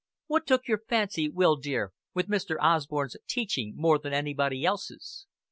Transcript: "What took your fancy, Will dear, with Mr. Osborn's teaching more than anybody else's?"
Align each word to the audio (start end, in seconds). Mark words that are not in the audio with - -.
"What 0.25 0.47
took 0.47 0.67
your 0.67 0.79
fancy, 0.79 1.29
Will 1.29 1.55
dear, 1.57 1.91
with 2.15 2.27
Mr. 2.27 2.55
Osborn's 2.59 3.15
teaching 3.27 3.73
more 3.77 3.99
than 3.99 4.13
anybody 4.13 4.65
else's?" 4.65 5.27